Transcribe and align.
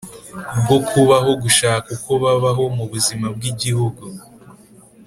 bwo 0.61 0.77
kubaho 0.89 1.31
gushaka 1.43 1.87
uko 1.95 2.11
babaho 2.23 2.63
mu 2.75 2.85
buzima 2.91 3.25
bw 3.35 3.43
ibihugu 3.51 4.05